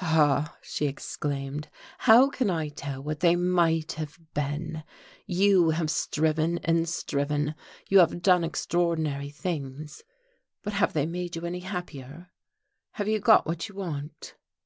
"Ah," 0.00 0.56
she 0.62 0.86
exclaimed, 0.86 1.68
"how 1.98 2.30
can 2.30 2.48
I 2.48 2.68
tell 2.70 3.02
what 3.02 3.20
they 3.20 3.36
might 3.36 3.92
have 3.98 4.18
been! 4.32 4.84
You 5.26 5.68
have 5.68 5.90
striven 5.90 6.56
and 6.64 6.88
striven, 6.88 7.54
you 7.90 7.98
have 7.98 8.22
done 8.22 8.42
extraordinary 8.42 9.28
things, 9.28 10.02
but 10.62 10.72
have 10.72 10.94
they 10.94 11.04
made 11.04 11.36
you 11.36 11.44
any 11.44 11.60
happier? 11.60 12.30
have 12.92 13.06
you 13.06 13.20
got 13.20 13.44
what 13.44 13.68
you 13.68 13.74
want?" 13.74 14.34